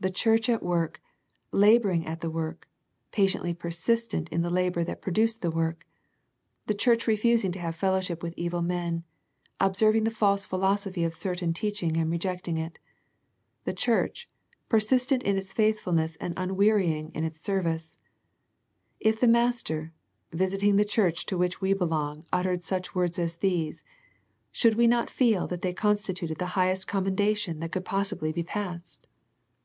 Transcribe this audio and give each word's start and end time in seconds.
The 0.00 0.10
church 0.10 0.48
at 0.48 0.64
work, 0.64 1.00
labouring 1.52 2.06
at 2.06 2.22
the 2.22 2.28
work, 2.28 2.66
patiently 3.12 3.54
persistent 3.54 4.28
in 4.30 4.42
the 4.42 4.50
labour 4.50 4.82
that 4.82 5.00
produced 5.00 5.42
the 5.42 5.50
work. 5.52 5.86
The 6.66 6.74
church 6.74 7.06
refusing 7.06 7.52
to 7.52 7.60
have 7.60 7.76
fel 7.76 7.92
lowship 7.92 8.20
with 8.20 8.34
evil 8.36 8.62
men, 8.62 9.04
observing 9.60 10.02
the 10.02 10.10
false 10.10 10.44
philosophy 10.44 11.04
of 11.04 11.14
certain 11.14 11.52
teaching 11.52 11.96
and 11.96 12.10
rejecting 12.10 12.58
it. 12.58 12.80
The 13.62 13.72
church, 13.74 14.26
persistent 14.68 15.22
in 15.22 15.36
its 15.36 15.52
faithfulness 15.52 16.16
and 16.16 16.34
unwearying 16.36 17.12
in 17.14 17.22
its 17.22 17.40
service. 17.40 18.00
If 18.98 19.20
the 19.20 19.28
Master, 19.28 19.92
visit 20.32 20.64
ing 20.64 20.74
the 20.74 20.84
church 20.84 21.26
to 21.26 21.38
which 21.38 21.60
we 21.60 21.74
belong 21.74 22.24
uttered 22.32 22.64
such 22.64 22.92
words 22.96 23.20
as 23.20 23.36
these, 23.36 23.84
should 24.50 24.74
we 24.74 24.88
not 24.88 25.10
feel 25.10 25.46
that 25.46 25.62
they 25.62 25.72
constituted 25.72 26.38
the 26.38 26.58
highest 26.58 26.88
commendation 26.88 27.60
that 27.60 27.70
could 27.70 27.84
possibly 27.84 28.32
be 28.32 28.42
passed? 28.42 29.06